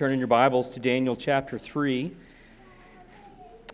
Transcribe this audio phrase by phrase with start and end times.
[0.00, 2.10] Turn in your Bibles to Daniel chapter 3.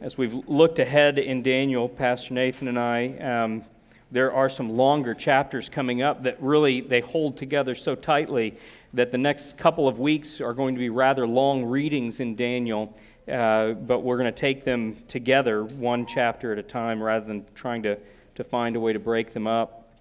[0.00, 3.64] As we've looked ahead in Daniel, Pastor Nathan and I, um,
[4.10, 8.58] there are some longer chapters coming up that really they hold together so tightly
[8.92, 12.92] that the next couple of weeks are going to be rather long readings in Daniel.
[13.30, 17.44] Uh, but we're going to take them together, one chapter at a time, rather than
[17.54, 17.96] trying to,
[18.34, 19.92] to find a way to break them up.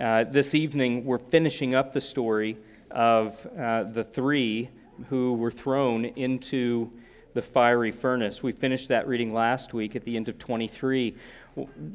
[0.00, 2.56] Uh, this evening, we're finishing up the story
[2.92, 4.68] of uh, the three
[5.08, 6.90] who were thrown into
[7.34, 8.42] the fiery furnace.
[8.42, 11.14] We finished that reading last week at the end of 23.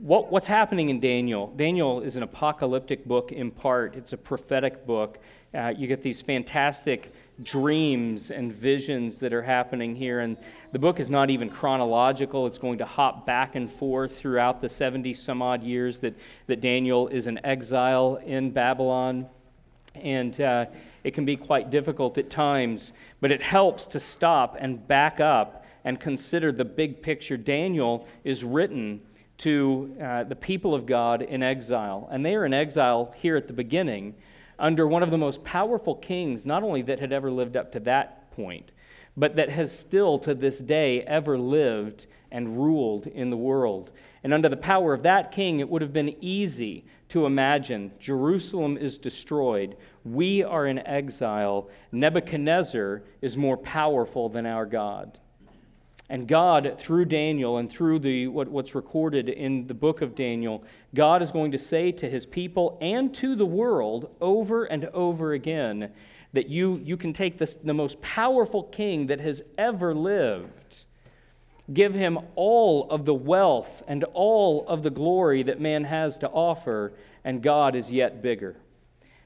[0.01, 1.53] What, what's happening in Daniel?
[1.55, 5.19] Daniel is an apocalyptic book in part, it's a prophetic book.
[5.53, 7.13] Uh, you get these fantastic
[7.43, 10.21] dreams and visions that are happening here.
[10.21, 10.37] And
[10.71, 12.47] the book is not even chronological.
[12.47, 16.15] It's going to hop back and forth throughout the 70 some odd years that,
[16.47, 19.27] that Daniel is in exile in Babylon.
[19.95, 20.65] And uh,
[21.03, 25.65] it can be quite difficult at times, but it helps to stop and back up
[25.83, 27.37] and consider the big picture.
[27.37, 29.01] Daniel is written
[29.39, 33.47] to uh, the people of God in exile, and they are in exile here at
[33.47, 34.15] the beginning
[34.59, 37.79] under one of the most powerful kings, not only that had ever lived up to
[37.81, 38.71] that point,
[39.17, 43.91] but that has still to this day ever lived and ruled in the world.
[44.23, 48.77] And under the power of that king, it would have been easy to imagine Jerusalem
[48.77, 55.17] is destroyed, we are in exile, Nebuchadnezzar is more powerful than our God.
[56.09, 60.63] And God, through Daniel and through the, what, what's recorded in the book of Daniel,
[60.93, 65.33] God is going to say to his people and to the world over and over
[65.33, 65.91] again
[66.33, 70.85] that you, you can take this, the most powerful king that has ever lived
[71.71, 76.29] Give him all of the wealth and all of the glory that man has to
[76.29, 76.91] offer,
[77.23, 78.57] and God is yet bigger.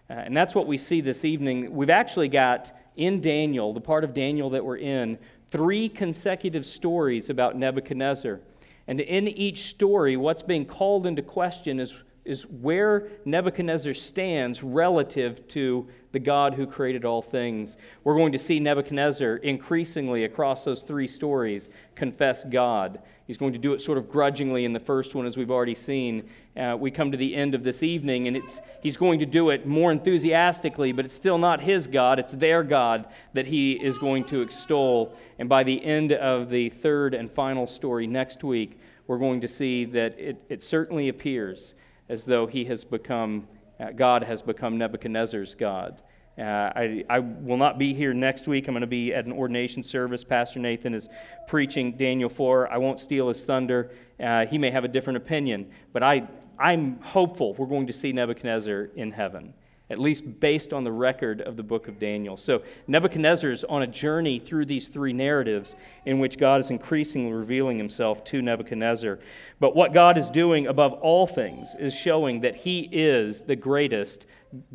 [0.10, 1.74] Uh, and that's what we see this evening.
[1.74, 5.18] We've actually got in Daniel, the part of Daniel that we're in,
[5.52, 8.40] three consecutive stories about Nebuchadnezzar.
[8.88, 11.94] And in each story, what's being called into question is,
[12.28, 17.78] is where Nebuchadnezzar stands relative to the God who created all things.
[18.04, 23.00] We're going to see Nebuchadnezzar increasingly across those three stories confess God.
[23.28, 25.76] He's going to do it sort of grudgingly in the first one, as we've already
[25.76, 26.30] seen.
[26.56, 29.50] Uh, we come to the end of this evening, and it's, he's going to do
[29.50, 33.98] it more enthusiastically, but it's still not his God, it's their God that he is
[33.98, 35.14] going to extol.
[35.40, 39.48] And by the end of the third and final story next week, we're going to
[39.48, 41.74] see that it, it certainly appears
[42.10, 43.48] as though he has become,
[43.80, 46.02] uh, God has become Nebuchadnezzar's God.
[46.38, 48.68] Uh, I, I will not be here next week.
[48.68, 50.24] I'm going to be at an ordination service.
[50.24, 51.10] Pastor Nathan is
[51.48, 52.72] preaching Daniel 4.
[52.72, 53.92] I won't steal his thunder.
[54.20, 56.28] Uh, he may have a different opinion, but I,
[56.60, 59.54] I'm hopeful we're going to see Nebuchadnezzar in heaven
[59.90, 62.36] at least based on the record of the book of Daniel.
[62.36, 65.76] So Nebuchadnezzar is on a journey through these three narratives
[66.06, 69.20] in which God is increasingly revealing himself to Nebuchadnezzar.
[69.60, 74.26] But what God is doing above all things is showing that he is the greatest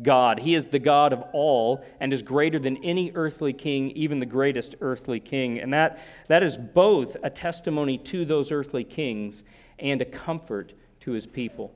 [0.01, 0.39] God.
[0.39, 4.25] He is the God of all and is greater than any earthly king, even the
[4.25, 5.59] greatest earthly king.
[5.59, 9.43] And that, that is both a testimony to those earthly kings
[9.79, 11.73] and a comfort to his people.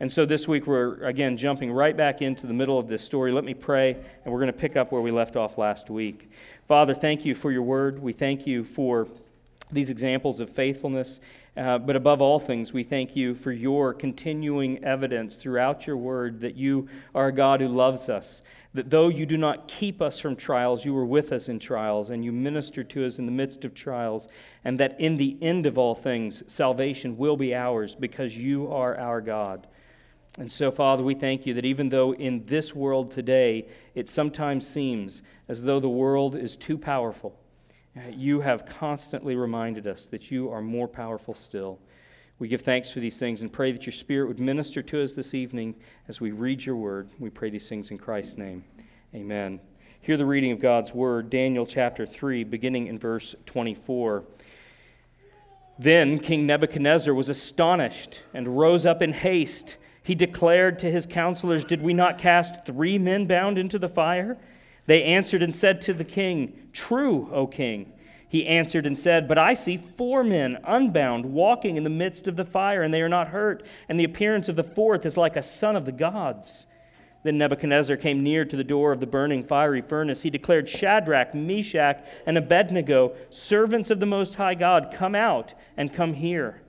[0.00, 3.32] And so this week we're again jumping right back into the middle of this story.
[3.32, 6.30] Let me pray, and we're going to pick up where we left off last week.
[6.68, 8.00] Father, thank you for your word.
[8.00, 9.08] We thank you for
[9.72, 11.20] these examples of faithfulness.
[11.56, 16.40] Uh, but above all things, we thank you for your continuing evidence throughout your word
[16.40, 18.42] that you are a God who loves us.
[18.72, 22.10] That though you do not keep us from trials, you are with us in trials,
[22.10, 24.28] and you minister to us in the midst of trials,
[24.64, 28.96] and that in the end of all things, salvation will be ours because you are
[28.96, 29.66] our God.
[30.38, 34.66] And so, Father, we thank you that even though in this world today it sometimes
[34.66, 37.36] seems as though the world is too powerful,
[37.96, 41.78] Uh, you have constantly reminded us that you are more powerful still.
[42.38, 45.12] We give thanks for these things and pray that your Spirit would minister to us
[45.12, 45.74] this evening
[46.08, 47.10] as we read your word.
[47.18, 48.64] We pray these things in Christ's name.
[49.14, 49.60] Amen.
[50.02, 54.24] Hear the reading of God's word, Daniel chapter 3, beginning in verse 24.
[55.78, 61.64] Then King Nebuchadnezzar was astonished and rose up in haste he declared to his counselors,
[61.64, 64.36] Did we not cast three men bound into the fire?
[64.90, 67.92] They answered and said to the king, True, O king.
[68.28, 72.34] He answered and said, But I see four men unbound walking in the midst of
[72.34, 75.36] the fire, and they are not hurt, and the appearance of the fourth is like
[75.36, 76.66] a son of the gods.
[77.22, 80.22] Then Nebuchadnezzar came near to the door of the burning fiery furnace.
[80.22, 85.94] He declared, Shadrach, Meshach, and Abednego, servants of the Most High God, come out and
[85.94, 86.59] come here.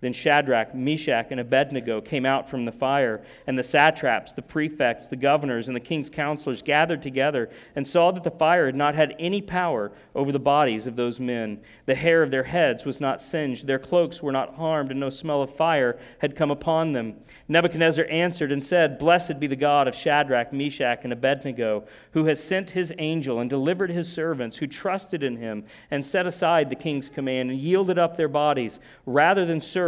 [0.00, 5.08] Then Shadrach, Meshach, and Abednego came out from the fire, and the satraps, the prefects,
[5.08, 8.94] the governors, and the king's counselors gathered together and saw that the fire had not
[8.94, 11.58] had any power over the bodies of those men.
[11.86, 15.10] The hair of their heads was not singed, their cloaks were not harmed, and no
[15.10, 17.16] smell of fire had come upon them.
[17.48, 22.42] Nebuchadnezzar answered and said, Blessed be the God of Shadrach, Meshach, and Abednego, who has
[22.42, 26.76] sent his angel and delivered his servants who trusted in him and set aside the
[26.76, 29.87] king's command and yielded up their bodies rather than serve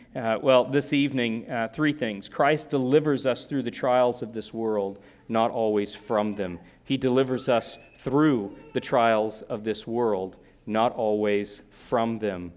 [0.13, 2.27] Uh, well, this evening, uh, three things.
[2.27, 4.99] Christ delivers us through the trials of this world,
[5.29, 6.59] not always from them.
[6.83, 10.35] He delivers us through the trials of this world,
[10.65, 12.51] not always from them.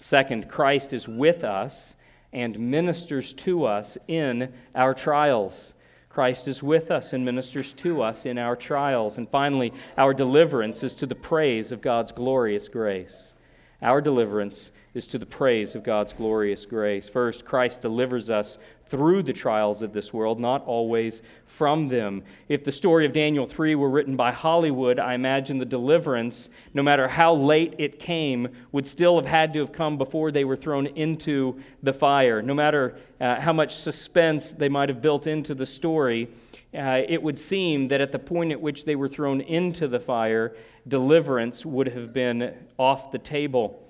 [0.00, 1.94] Second, Christ is with us
[2.32, 5.74] and ministers to us in our trials.
[6.08, 9.16] Christ is with us and ministers to us in our trials.
[9.16, 13.32] And finally, our deliverance is to the praise of God's glorious grace.
[13.80, 17.08] Our deliverance is to the praise of God's glorious grace.
[17.08, 22.24] First, Christ delivers us through the trials of this world, not always from them.
[22.48, 26.82] If the story of Daniel 3 were written by Hollywood, I imagine the deliverance, no
[26.82, 30.56] matter how late it came, would still have had to have come before they were
[30.56, 32.42] thrown into the fire.
[32.42, 36.28] No matter uh, how much suspense they might have built into the story,
[36.74, 40.00] uh, it would seem that at the point at which they were thrown into the
[40.00, 40.56] fire,
[40.88, 43.80] deliverance would have been off the table.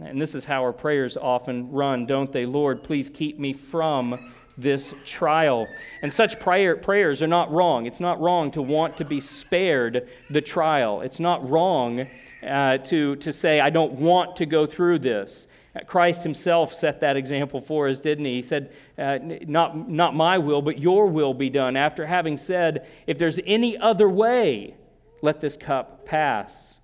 [0.00, 2.46] And this is how our prayers often run, don't they?
[2.46, 5.66] Lord, please keep me from this trial.
[6.02, 7.86] And such prayer, prayers are not wrong.
[7.86, 11.00] It's not wrong to want to be spared the trial.
[11.00, 12.06] It's not wrong
[12.46, 15.46] uh, to, to say, I don't want to go through this.
[15.86, 18.34] Christ himself set that example for us, didn't he?
[18.36, 21.76] He said, uh, not, not my will, but your will be done.
[21.76, 24.74] After having said, If there's any other way,
[25.22, 26.78] let this cup pass.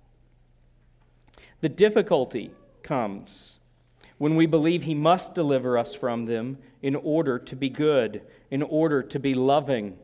[1.59, 2.51] The difficulty
[2.87, 3.57] comes
[4.17, 8.63] when we believe he must deliver us from them in order to be good, in
[8.63, 9.97] order to be loving.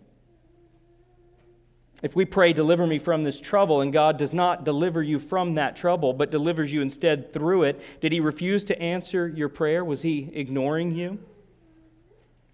[2.03, 5.55] If we pray, Deliver me from this trouble, and God does not deliver you from
[5.55, 9.85] that trouble, but delivers you instead through it, did He refuse to answer your prayer?
[9.85, 11.17] Was He ignoring you?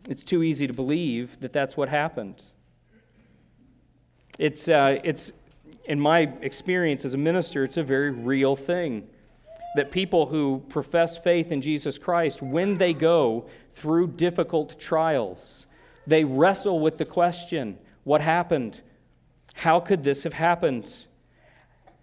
[0.07, 2.41] It's too easy to believe that that's what happened.
[4.37, 5.31] It's, uh, it's,
[5.85, 9.07] in my experience as a minister, it's a very real thing
[9.75, 15.67] that people who profess faith in Jesus Christ, when they go through difficult trials,
[16.07, 18.81] they wrestle with the question what happened?
[19.53, 21.05] How could this have happened?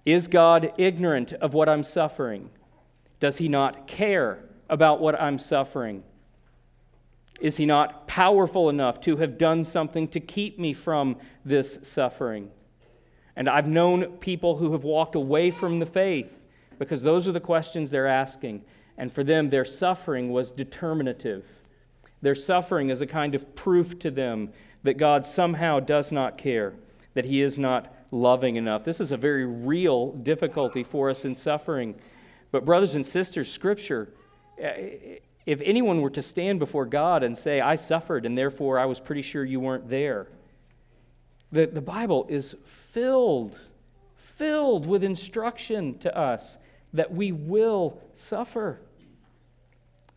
[0.05, 2.51] Is God ignorant of what I'm suffering?
[3.19, 6.05] Does he not care about what I'm suffering?
[7.41, 12.51] Is he not powerful enough to have done something to keep me from this suffering?
[13.35, 16.31] And I've known people who have walked away from the faith
[16.79, 18.63] because those are the questions they're asking.
[18.99, 21.45] And for them, their suffering was determinative.
[22.23, 24.51] Their suffering is a kind of proof to them
[24.83, 26.75] that God somehow does not care,
[27.15, 28.85] that He is not loving enough.
[28.85, 31.95] This is a very real difficulty for us in suffering.
[32.53, 34.09] But, brothers and sisters, Scripture,
[34.59, 38.87] eh, if anyone were to stand before God and say, I suffered and therefore I
[38.87, 40.29] was pretty sure you weren't there,
[41.53, 43.59] the, the Bible is filled,
[44.17, 46.59] filled with instruction to us
[46.97, 48.81] that we will suffer.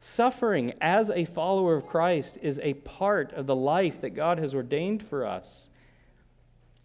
[0.02, 4.56] Suffering as a follower of Christ is a part of the life that God has
[4.56, 5.70] ordained for us.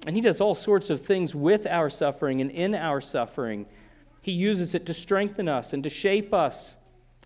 [0.07, 3.67] And He does all sorts of things with our suffering and in our suffering.
[4.21, 6.75] He uses it to strengthen us and to shape us,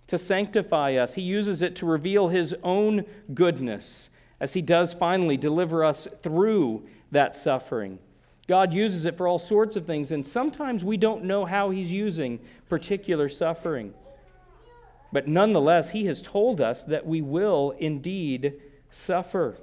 [0.08, 1.14] to sanctify us.
[1.14, 4.10] He uses it to reveal His own goodness
[4.40, 7.98] as He does finally deliver us through that suffering.
[8.48, 11.92] God uses it for all sorts of things, and sometimes we don't know how He's
[11.92, 13.92] using particular suffering.
[15.12, 18.54] But nonetheless, He has told us that we will indeed
[18.90, 19.58] suffer.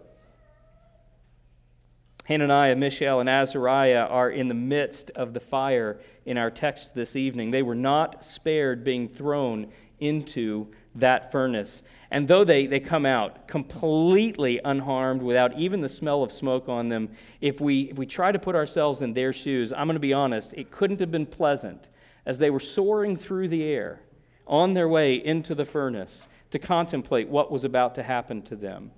[2.25, 7.15] Hananiah, Mishael, and Azariah are in the midst of the fire in our text this
[7.15, 7.51] evening.
[7.51, 11.83] They were not spared being thrown into that furnace.
[12.11, 16.89] And though they, they come out completely unharmed without even the smell of smoke on
[16.89, 17.09] them,
[17.41, 20.13] if we, if we try to put ourselves in their shoes, I'm going to be
[20.13, 21.89] honest, it couldn't have been pleasant
[22.25, 24.01] as they were soaring through the air
[24.47, 28.91] on their way into the furnace to contemplate what was about to happen to them.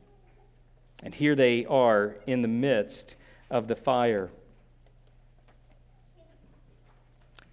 [1.03, 3.15] And here they are in the midst
[3.49, 4.29] of the fire.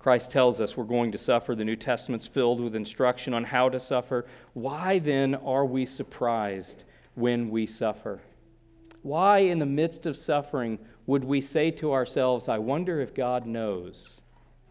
[0.05, 1.55] Christ tells us we're going to suffer.
[1.55, 4.27] The New Testament's filled with instruction on how to suffer.
[4.53, 6.85] Why then are we surprised
[7.15, 8.21] when we suffer?
[9.01, 13.47] Why, in the midst of suffering, would we say to ourselves, I wonder if God
[13.47, 14.21] knows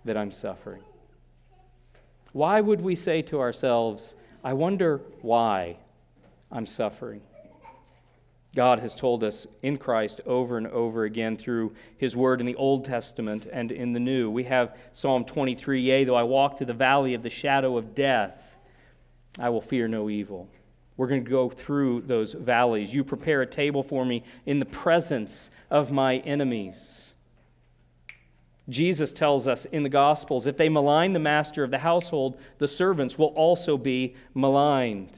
[0.05, 0.83] that I'm suffering?
[2.31, 4.13] Why would we say to ourselves,
[4.43, 5.77] I wonder why
[6.51, 7.21] I'm suffering?
[8.55, 12.55] God has told us in Christ over and over again through His Word in the
[12.55, 14.29] Old Testament and in the New.
[14.29, 17.95] We have Psalm 23 Yea, though I walk through the valley of the shadow of
[17.95, 18.55] death,
[19.39, 20.47] I will fear no evil.
[20.97, 22.93] We're going to go through those valleys.
[22.93, 27.13] You prepare a table for me in the presence of my enemies.
[28.69, 32.67] Jesus tells us in the Gospels if they malign the master of the household, the
[32.67, 35.11] servants will also be maligned.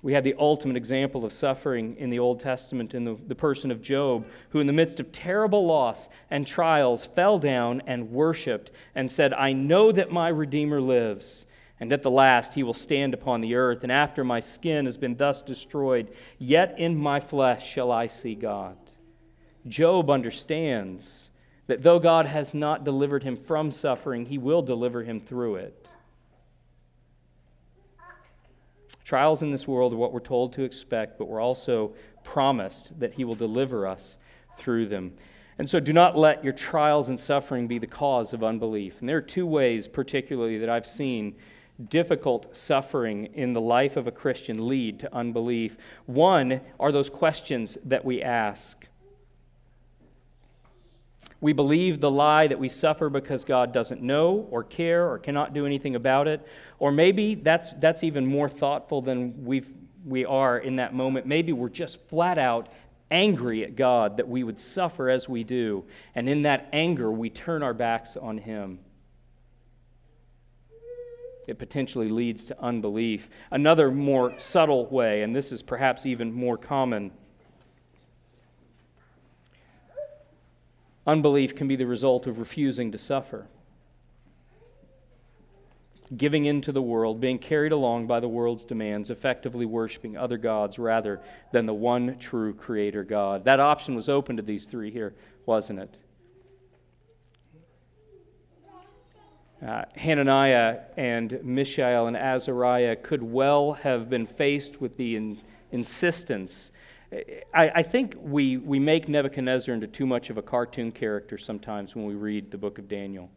[0.00, 3.70] We have the ultimate example of suffering in the Old Testament in the, the person
[3.70, 8.70] of Job, who, in the midst of terrible loss and trials, fell down and worshiped
[8.94, 11.46] and said, I know that my Redeemer lives,
[11.80, 13.82] and at the last he will stand upon the earth.
[13.82, 18.36] And after my skin has been thus destroyed, yet in my flesh shall I see
[18.36, 18.76] God.
[19.66, 21.28] Job understands
[21.66, 25.87] that though God has not delivered him from suffering, he will deliver him through it.
[29.08, 33.14] Trials in this world are what we're told to expect, but we're also promised that
[33.14, 34.18] He will deliver us
[34.58, 35.14] through them.
[35.58, 39.00] And so do not let your trials and suffering be the cause of unbelief.
[39.00, 41.36] And there are two ways, particularly, that I've seen
[41.88, 45.78] difficult suffering in the life of a Christian lead to unbelief.
[46.04, 48.88] One are those questions that we ask.
[51.40, 55.54] We believe the lie that we suffer because God doesn't know or care or cannot
[55.54, 56.44] do anything about it.
[56.80, 59.68] Or maybe that's, that's even more thoughtful than we've,
[60.04, 61.26] we are in that moment.
[61.26, 62.68] Maybe we're just flat out
[63.10, 65.84] angry at God that we would suffer as we do.
[66.14, 68.80] And in that anger, we turn our backs on Him.
[71.46, 73.30] It potentially leads to unbelief.
[73.50, 77.10] Another more subtle way, and this is perhaps even more common
[81.08, 83.46] Unbelief can be the result of refusing to suffer,
[86.14, 90.36] giving in to the world, being carried along by the world's demands, effectively worshiping other
[90.36, 91.18] gods rather
[91.50, 93.42] than the one true Creator God.
[93.44, 95.14] That option was open to these three here,
[95.46, 95.96] wasn't it?
[99.66, 105.38] Uh, Hananiah and Mishael and Azariah could well have been faced with the in,
[105.72, 106.70] insistence
[107.12, 111.96] I, I, think we, we make Nebuchadnezzar into too much of a cartoon character sometimes
[111.96, 113.30] when we read the book of Daniel.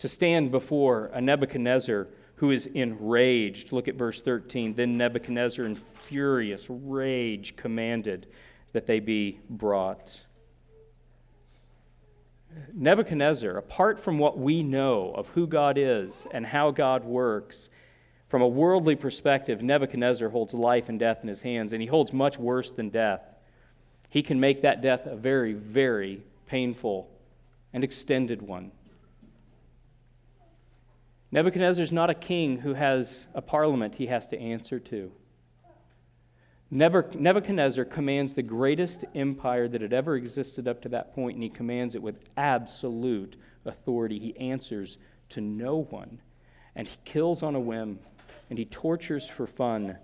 [0.00, 4.74] To stand before a Nebuchadnezzar who is enraged, look at verse 13.
[4.74, 5.78] Then Nebuchadnezzar, in
[6.08, 8.26] furious rage, commanded
[8.72, 10.18] that they be brought.
[12.72, 17.70] Nebuchadnezzar, apart from what we know of who God is and how God works,
[18.30, 22.12] from a worldly perspective, Nebuchadnezzar holds life and death in his hands, and he holds
[22.12, 23.22] much worse than death.
[24.08, 27.10] He can make that death a very, very painful
[27.72, 28.70] and extended one.
[31.32, 35.10] Nebuchadnezzar is not a king who has a parliament he has to answer to.
[36.70, 41.50] Nebuchadnezzar commands the greatest empire that had ever existed up to that point, and he
[41.50, 44.20] commands it with absolute authority.
[44.20, 44.98] He answers
[45.30, 46.20] to no one,
[46.76, 47.98] and he kills on a whim
[48.48, 49.96] and he tortures for fun.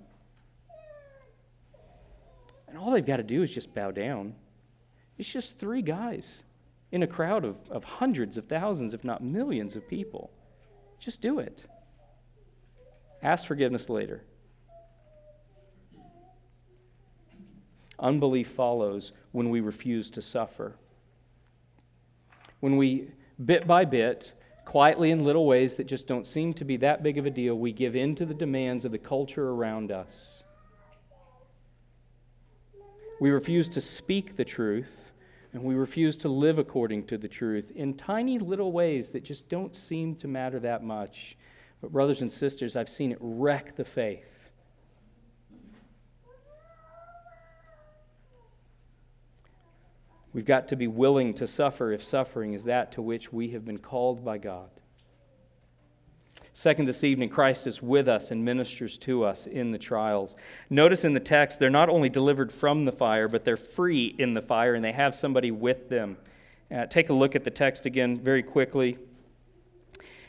[2.69, 4.35] And all they've got to do is just bow down.
[5.19, 6.43] It's just three guys
[6.93, 10.31] in a crowd of, of hundreds of thousands, if not millions of people.
[10.99, 11.63] Just do it.
[13.23, 14.23] Ask forgiveness later.
[17.99, 20.77] Unbelief follows when we refuse to suffer.
[22.61, 23.09] When we,
[23.45, 24.33] bit by bit,
[24.67, 27.55] quietly in little ways that just don't seem to be that big of a deal,
[27.55, 30.43] we give in to the demands of the culture around us.
[33.19, 35.13] We refuse to speak the truth,
[35.55, 39.49] and we refuse to live according to the truth in tiny little ways that just
[39.49, 41.39] don't seem to matter that much.
[41.81, 44.36] But, brothers and sisters, I've seen it wreck the faith.
[50.37, 53.65] We've got to be willing to suffer if suffering is that to which we have
[53.65, 54.69] been called by God.
[56.53, 60.37] Second, this evening, Christ is with us and ministers to us in the trials.
[60.69, 64.35] Notice in the text, they're not only delivered from the fire, but they're free in
[64.35, 66.19] the fire and they have somebody with them.
[66.71, 68.99] Uh, take a look at the text again very quickly.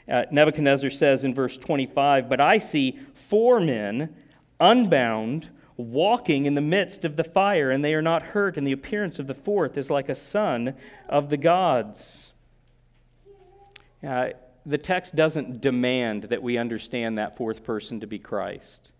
[0.09, 4.15] Uh, Nebuchadnezzar says in verse 25, But I see four men
[4.57, 8.71] unbound walking in the midst of the fire, and they are not hurt, and the
[8.71, 10.73] appearance of the fourth is like a son
[11.07, 12.31] of the gods.
[14.05, 14.29] Uh,
[14.65, 18.91] the text doesn't demand that we understand that fourth person to be Christ,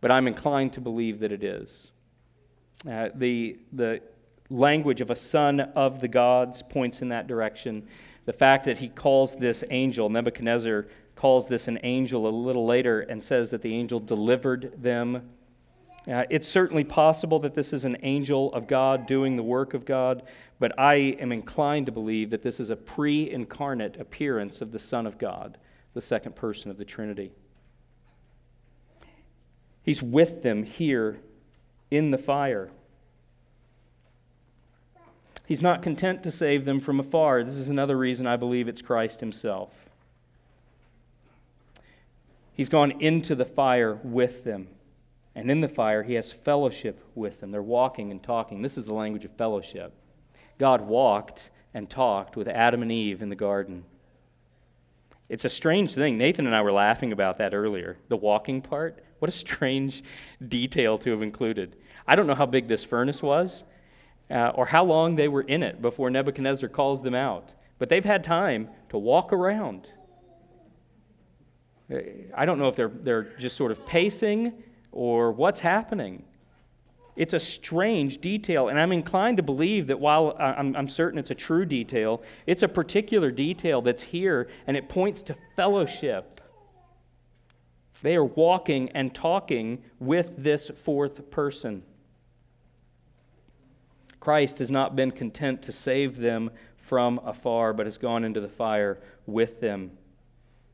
[0.00, 1.90] but I'm inclined to believe that it is.
[2.88, 4.00] Uh, the, the
[4.48, 7.86] language of a son of the gods points in that direction.
[8.26, 13.00] The fact that he calls this angel, Nebuchadnezzar calls this an angel a little later
[13.00, 15.30] and says that the angel delivered them.
[16.10, 19.84] Uh, it's certainly possible that this is an angel of God doing the work of
[19.84, 20.22] God,
[20.60, 24.78] but I am inclined to believe that this is a pre incarnate appearance of the
[24.78, 25.58] Son of God,
[25.94, 27.32] the second person of the Trinity.
[29.82, 31.18] He's with them here
[31.90, 32.70] in the fire.
[35.46, 37.44] He's not content to save them from afar.
[37.44, 39.70] This is another reason I believe it's Christ Himself.
[42.52, 44.68] He's gone into the fire with them.
[45.36, 47.50] And in the fire, He has fellowship with them.
[47.50, 48.62] They're walking and talking.
[48.62, 49.92] This is the language of fellowship.
[50.58, 53.84] God walked and talked with Adam and Eve in the garden.
[55.28, 56.16] It's a strange thing.
[56.16, 57.98] Nathan and I were laughing about that earlier.
[58.08, 59.04] The walking part.
[59.18, 60.02] What a strange
[60.48, 61.76] detail to have included.
[62.06, 63.62] I don't know how big this furnace was
[64.30, 67.50] uh, or how long they were in it before Nebuchadnezzar calls them out.
[67.78, 69.86] But they've had time to walk around.
[71.92, 71.98] Uh,
[72.34, 74.62] I don't know if they're, they're just sort of pacing
[74.96, 76.22] or what's happening.
[77.16, 81.30] It's a strange detail, and I'm inclined to believe that while I'm, I'm, certain it's
[81.30, 86.40] a true detail, it's a particular detail that's here, and it points to fellowship.
[88.02, 91.82] They are walking and talking with this fourth person.
[94.18, 98.48] Christ has not been content to save them from afar, but has gone into the
[98.48, 99.90] fire with them.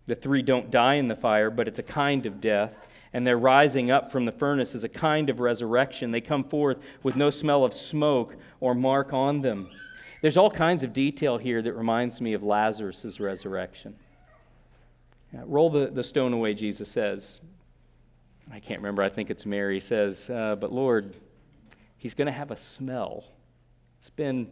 [0.07, 2.75] The three don't die in the fire, but it's a kind of death.
[3.13, 6.11] And their rising up from the furnace is a kind of resurrection.
[6.11, 9.69] They come forth with no smell of smoke or mark on them.
[10.23, 13.97] There's all kinds of detail here that reminds me of Lazarus' resurrection.
[15.33, 17.41] roll the, the stone away, Jesus says.
[18.51, 21.17] I can't remember, I think it's Mary says, uh, but Lord,
[21.97, 23.25] he's going to have a smell.
[23.99, 24.49] It's been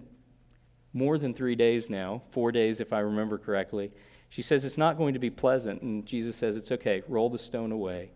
[0.93, 3.91] more than three days now, four days if I remember correctly.
[4.29, 7.39] She says it's not going to be pleasant, and Jesus says it's okay, roll the
[7.39, 8.11] stone away.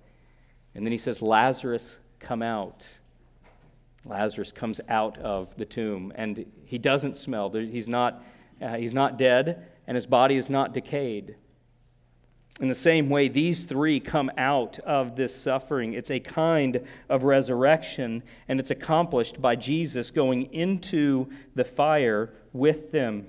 [0.75, 2.85] And then he says, Lazarus, come out.
[4.05, 7.51] Lazarus comes out of the tomb, and he doesn't smell.
[7.51, 8.23] He's not,
[8.61, 11.37] uh, he's not dead, and his body is not decayed.
[12.61, 15.95] In the same way, these three come out of this suffering.
[15.95, 22.93] It's a kind of resurrection, and it's accomplished by Jesus going into the fire with
[22.93, 23.27] them.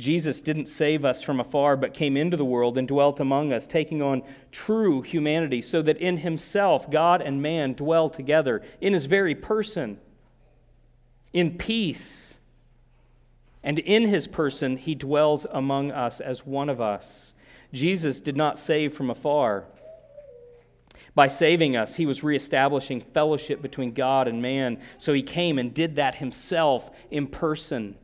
[0.00, 3.66] Jesus didn't save us from afar, but came into the world and dwelt among us,
[3.66, 9.06] taking on true humanity, so that in himself God and man dwell together in his
[9.06, 9.98] very person,
[11.32, 12.34] in peace
[13.62, 17.34] and in his person, he dwells among us as one of us.
[17.72, 19.64] Jesus did not save from afar.
[21.14, 24.80] By saving us, he was reestablishing fellowship between God and man.
[24.98, 27.96] So he came and did that himself in person.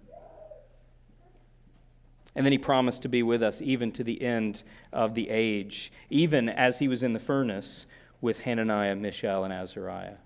[2.37, 5.91] And then he promised to be with us even to the end of the age,
[6.11, 7.87] even as he was in the furnace
[8.21, 10.19] with Hananiah, Mishael, and Azariah.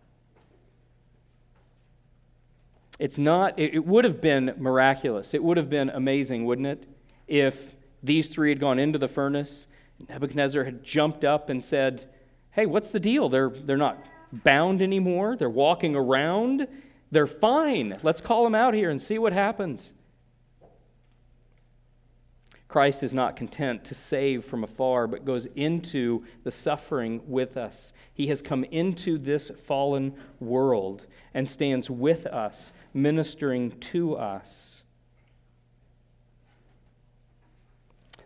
[2.99, 5.33] It's not, it, would have been miraculous.
[5.35, 6.85] It would have been amazing, wouldn't it?
[7.29, 9.69] If these three had gone into the furnace,
[10.09, 12.11] Nebuchadnezzar had jumped up and said,
[12.51, 13.29] Hey, what's the deal?
[13.29, 15.37] They're, they're not bound anymore.
[15.37, 16.67] They're walking around.
[17.13, 17.99] They're fine.
[18.03, 19.93] Let's call them out here and see what happens.
[22.71, 27.93] Christ is not content to save from afar, but goes into the suffering with us.
[28.15, 34.80] He has come into this fallen world and stands with us, ministering to us.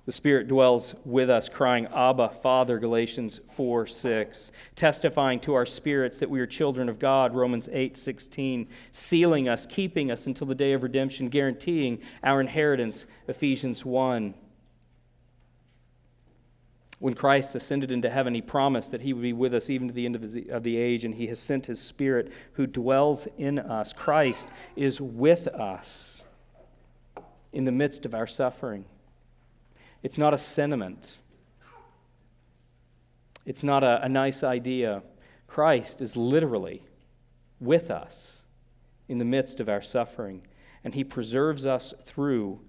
[0.06, 6.18] The Spirit dwells with us, crying, Abba, Father, Galatians 4 6, testifying to our spirits
[6.18, 10.54] that we are children of God, Romans 8 16, sealing us, keeping us until the
[10.54, 14.34] day of redemption, guaranteeing our inheritance, Ephesians 1.
[16.98, 19.94] When Christ ascended into heaven, he promised that he would be with us even to
[19.94, 23.26] the end of the, of the age, and he has sent his Spirit who dwells
[23.38, 23.94] in us.
[23.94, 26.22] Christ is with us
[27.54, 28.84] in the midst of our suffering.
[30.04, 31.16] It's not a sentiment,
[33.46, 35.02] it's not a, a nice idea.
[35.46, 36.82] Christ is literally
[37.60, 38.42] with us
[39.08, 40.42] in the midst of our suffering,
[40.84, 42.60] and He preserves us through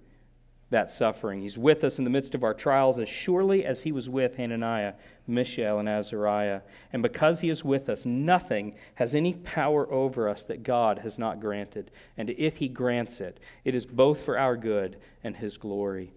[0.69, 1.41] that suffering.
[1.41, 4.36] He's with us in the midst of our trials as surely as he was with
[4.36, 4.93] Hananiah,
[5.28, 6.62] Mishael, and Azariah.
[6.91, 11.19] And because he is with us, nothing has any power over us that God has
[11.19, 11.91] not granted.
[12.17, 16.12] And if he grants it, it is both for our good and his glory.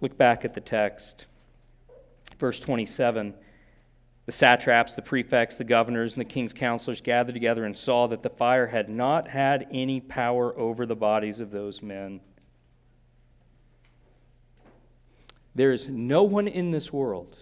[0.00, 1.26] Look back at the text.
[2.38, 3.34] Verse 27
[4.26, 8.22] The satraps, the prefects, the governors, and the king's counselors gathered together and saw that
[8.22, 12.20] the fire had not had any power over the bodies of those men.
[15.54, 17.36] There is no one in this world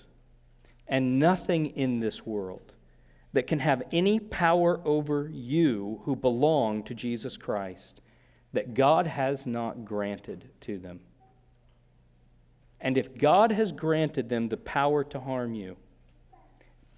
[0.89, 2.73] and nothing in this world
[3.33, 8.01] that can have any power over you who belong to Jesus Christ
[8.55, 11.01] that God has not granted to them.
[12.81, 15.77] And if God has granted them the power to harm you,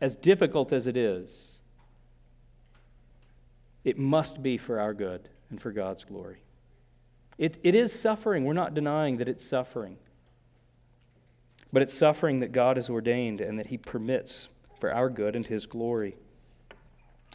[0.00, 1.58] as difficult as it is,
[3.84, 6.42] it must be for our good and for God's glory.
[7.38, 8.44] It, it is suffering.
[8.44, 9.96] We're not denying that it's suffering.
[11.72, 14.48] But it's suffering that God has ordained and that He permits
[14.80, 16.16] for our good and His glory.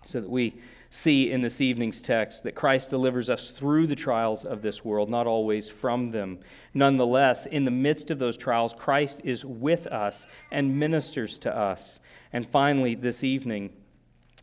[0.06, 0.56] So that we
[0.94, 5.10] see in this evening's text that Christ delivers us through the trials of this world,
[5.10, 6.38] not always from them.
[6.76, 12.00] Nonetheless, in the midst of those trials, Christ is with us and ministers to us.
[12.32, 13.72] And finally, this evening,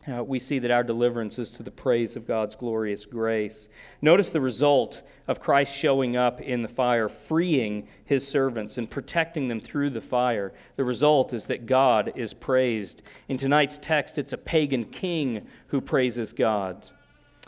[0.07, 3.69] uh, we see that our deliverance is to the praise of God's glorious grace.
[4.01, 9.47] Notice the result of Christ showing up in the fire, freeing his servants and protecting
[9.47, 10.53] them through the fire.
[10.75, 13.03] The result is that God is praised.
[13.29, 16.89] In tonight's text, it's a pagan king who praises God.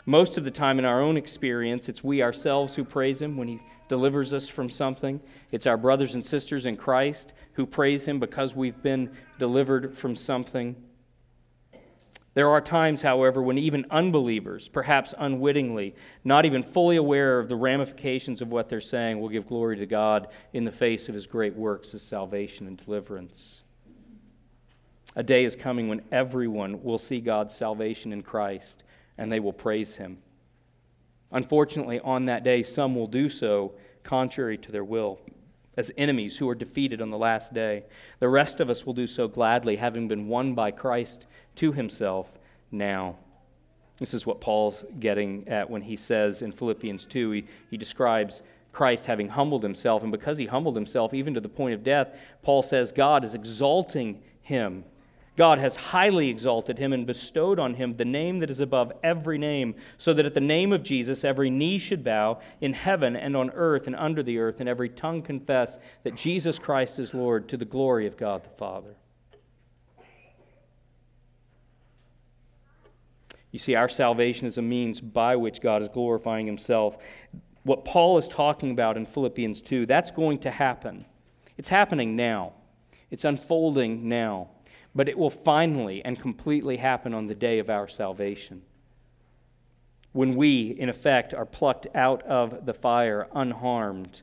[0.06, 3.48] Most of the time, in our own experience, it's we ourselves who praise him when
[3.48, 5.20] he delivers us from something.
[5.50, 10.14] It's our brothers and sisters in Christ who praise him because we've been delivered from
[10.14, 10.76] something.
[12.34, 15.94] There are times, however, when even unbelievers, perhaps unwittingly,
[16.24, 19.86] not even fully aware of the ramifications of what they're saying, will give glory to
[19.86, 23.62] God in the face of his great works of salvation and deliverance.
[25.14, 28.82] A day is coming when everyone will see God's salvation in Christ
[29.16, 30.18] and they will praise him.
[31.30, 35.20] Unfortunately, on that day, some will do so contrary to their will,
[35.76, 37.84] as enemies who are defeated on the last day.
[38.20, 42.30] The rest of us will do so gladly, having been won by Christ to himself
[42.70, 43.16] now.
[43.98, 48.42] This is what Paul's getting at when he says in Philippians 2, he, he describes
[48.72, 50.02] Christ having humbled himself.
[50.02, 52.08] And because he humbled himself even to the point of death,
[52.42, 54.84] Paul says God is exalting him.
[55.36, 59.36] God has highly exalted him and bestowed on him the name that is above every
[59.36, 63.36] name, so that at the name of Jesus every knee should bow in heaven and
[63.36, 67.48] on earth and under the earth, and every tongue confess that Jesus Christ is Lord
[67.48, 68.94] to the glory of God the Father.
[73.50, 76.96] You see, our salvation is a means by which God is glorifying himself.
[77.62, 81.04] What Paul is talking about in Philippians 2, that's going to happen.
[81.56, 82.52] It's happening now,
[83.10, 84.48] it's unfolding now.
[84.94, 88.62] But it will finally and completely happen on the day of our salvation.
[90.12, 94.22] When we, in effect, are plucked out of the fire unharmed,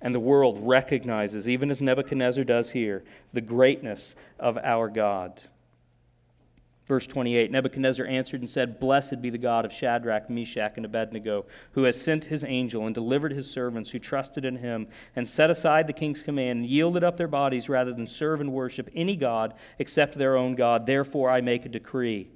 [0.00, 5.40] and the world recognizes, even as Nebuchadnezzar does here, the greatness of our God.
[6.86, 11.44] Verse 28 Nebuchadnezzar answered and said, Blessed be the God of Shadrach, Meshach, and Abednego,
[11.72, 15.50] who has sent his angel and delivered his servants who trusted in him, and set
[15.50, 19.16] aside the king's command, and yielded up their bodies rather than serve and worship any
[19.16, 20.86] God except their own God.
[20.86, 22.30] Therefore I make a decree.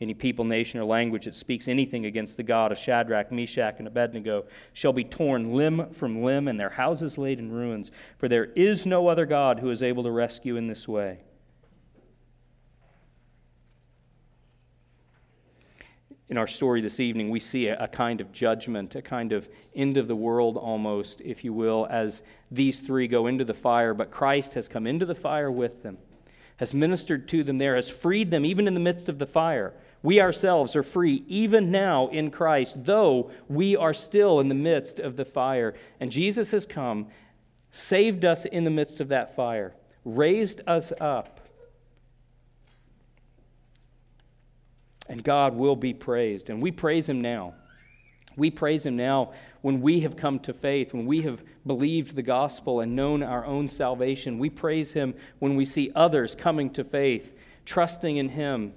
[0.00, 3.86] Any people, nation, or language that speaks anything against the God of Shadrach, Meshach, and
[3.86, 7.92] Abednego shall be torn limb from limb, and their houses laid in ruins.
[8.16, 11.20] For there is no other God who is able to rescue in this way.
[16.30, 19.48] In our story this evening, we see a, a, kind of judgment, a kind of
[19.76, 23.92] end of the world almost, if you will, as these three go into the fire.
[23.92, 25.98] But Christ has come into the fire with them,
[26.56, 29.74] has ministered to them there, has freed them even in the midst of the fire.
[30.02, 35.00] We ourselves are free even now in Christ, though we are still in the midst
[35.00, 35.74] of the fire.
[36.00, 37.08] And Jesus has come,
[37.70, 41.40] saved us in the midst of that fire, raised us up
[45.08, 46.50] And God will be praised.
[46.50, 47.54] And we praise Him now.
[48.36, 52.22] We praise Him now when we have come to faith, when we have believed the
[52.22, 54.38] gospel and known our own salvation.
[54.38, 57.32] We praise Him when we see others coming to faith,
[57.64, 58.74] trusting in Him,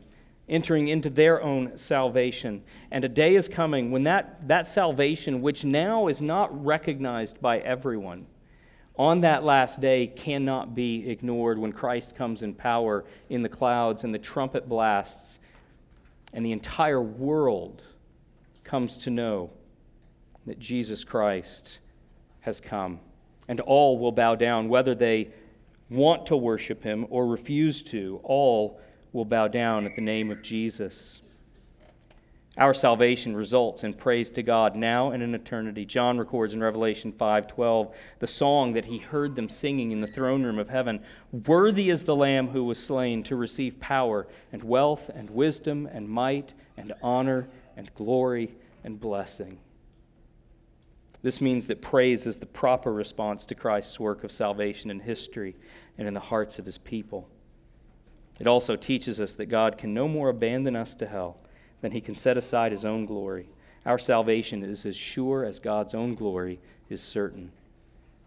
[0.49, 2.63] entering into their own salvation.
[2.91, 7.59] And a day is coming when that, that salvation, which now is not recognized by
[7.59, 8.27] everyone,
[8.97, 14.03] on that last day cannot be ignored when Christ comes in power in the clouds
[14.03, 15.39] and the trumpet blasts
[16.33, 17.83] and the entire world
[18.63, 19.49] comes to know
[20.45, 21.79] that Jesus Christ
[22.41, 22.99] has come,
[23.47, 25.29] and all will bow down, whether they
[25.89, 28.19] want to worship him or refuse to.
[28.23, 28.79] All
[29.13, 31.21] will bow down at the name of Jesus.
[32.57, 35.85] Our salvation results in praise to God now and in eternity.
[35.85, 40.41] John records in Revelation 5:12 the song that he heard them singing in the throne
[40.43, 41.01] room of heaven.
[41.31, 46.09] Worthy is the lamb who was slain to receive power and wealth and wisdom and
[46.09, 49.59] might and honor and glory and blessing.
[51.21, 55.55] This means that praise is the proper response to Christ's work of salvation in history
[55.95, 57.29] and in the hearts of his people.
[58.39, 61.37] It also teaches us that God can no more abandon us to hell
[61.81, 63.49] then he can set aside his own glory.
[63.85, 66.59] Our salvation is as sure as God's own glory
[66.89, 67.51] is certain,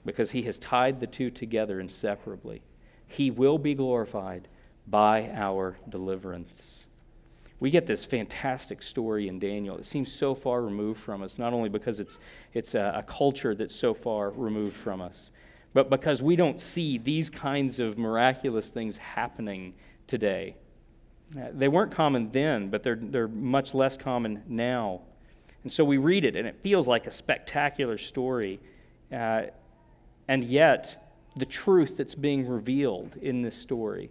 [0.05, 2.63] because he has tied the two together inseparably.
[3.07, 4.49] He will be glorified
[4.87, 6.87] by our deliverance.
[7.59, 9.77] We get this fantastic story in Daniel.
[9.77, 12.19] It seems so far removed from us, not only because it's,
[12.55, 15.31] it's a, a culture that's so far removed from us,
[15.75, 19.75] but because we don't see these kinds of miraculous things happening
[20.07, 20.57] today.
[21.39, 25.01] Uh, they weren't common then, but they're, they're much less common now.
[25.63, 28.59] And so we read it, and it feels like a spectacular story.
[29.13, 29.43] Uh,
[30.27, 34.11] and yet, the truth that's being revealed in this story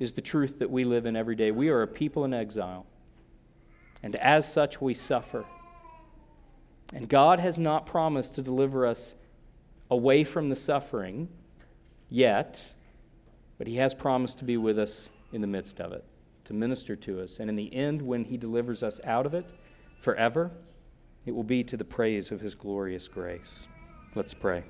[0.00, 1.50] is the truth that we live in every day.
[1.50, 2.86] We are a people in exile,
[4.02, 5.44] and as such, we suffer.
[6.92, 9.14] And God has not promised to deliver us
[9.90, 11.28] away from the suffering
[12.08, 12.60] yet,
[13.58, 16.04] but He has promised to be with us in the midst of it
[16.48, 17.38] to minister to us.
[17.38, 19.46] And in the end, when He delivers us out of it
[20.00, 20.50] forever,
[21.26, 23.66] it will be to the praise of His glorious grace.
[24.14, 24.64] Let's pray.